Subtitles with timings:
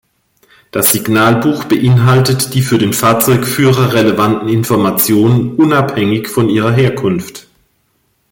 [0.71, 7.47] Das Signalbuch beinhaltet die für den Fahrzeugführer relevanten Informationen unabhängig von ihrer Herkunft.